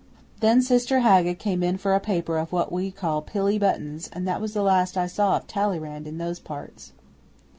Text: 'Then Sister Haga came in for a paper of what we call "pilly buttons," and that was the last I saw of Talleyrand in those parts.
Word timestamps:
'Then 0.39 0.63
Sister 0.63 1.01
Haga 1.01 1.35
came 1.35 1.61
in 1.61 1.77
for 1.77 1.93
a 1.93 1.99
paper 1.99 2.39
of 2.39 2.51
what 2.51 2.71
we 2.71 2.89
call 2.89 3.21
"pilly 3.21 3.59
buttons," 3.59 4.09
and 4.11 4.27
that 4.27 4.41
was 4.41 4.55
the 4.55 4.63
last 4.63 4.97
I 4.97 5.05
saw 5.05 5.37
of 5.37 5.45
Talleyrand 5.45 6.07
in 6.07 6.17
those 6.17 6.39
parts. 6.39 6.93